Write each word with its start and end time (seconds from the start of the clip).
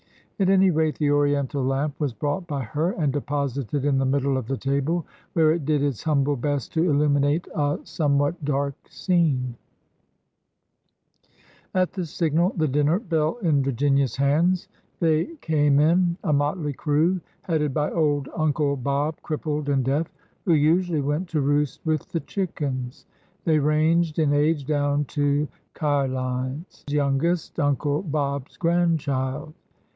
At 0.39 0.49
any 0.49 0.71
rate, 0.71 0.97
the 0.97 1.11
Oriental 1.11 1.63
lamp 1.63 1.99
was 1.99 2.15
brought 2.15 2.47
by 2.47 2.63
her 2.63 2.93
and 2.93 3.13
deposited 3.13 3.85
in 3.85 3.99
the 3.99 4.07
middle 4.07 4.35
of 4.37 4.47
the 4.47 4.57
table, 4.57 5.05
where 5.33 5.51
it 5.51 5.63
did 5.65 5.83
its 5.83 6.01
humble 6.01 6.35
best 6.35 6.73
to 6.73 6.89
illuminate 6.89 7.45
a 7.53 7.77
some 7.83 8.17
what 8.17 8.43
dark 8.43 8.73
scene. 8.89 9.55
86 11.75 11.75
THE 11.75 11.79
LOOMTiOUSE 11.79 11.83
ACADEMY 11.83 11.83
87 11.83 11.83
At 11.83 11.93
the 11.93 12.05
signal— 12.07 12.53
the 12.57 12.67
dinner 12.67 12.99
bell 12.99 13.37
in 13.47 13.61
Virginians 13.63 14.15
hands— 14.15 14.67
they 14.99 15.25
came 15.41 15.79
in, 15.79 16.17
a 16.23 16.33
motley 16.33 16.73
crew, 16.73 17.21
headed 17.43 17.71
by 17.71 17.91
old 17.91 18.27
Uncle 18.35 18.75
Bob, 18.75 19.17
crippled 19.21 19.69
and 19.69 19.85
deaf, 19.85 20.11
who 20.45 20.53
usually 20.55 21.01
went 21.01 21.29
to 21.29 21.41
roost 21.41 21.79
with 21.85 22.09
the 22.09 22.19
chickens. 22.21 23.05
They 23.45 23.59
ranged 23.59 24.17
in 24.17 24.33
age 24.33 24.65
down 24.65 25.05
to 25.13 25.47
Cadine's 25.75 26.83
youngest, 26.89 27.59
Uncle 27.59 28.01
Bob's 28.01 28.57
grandchild. 28.57 29.53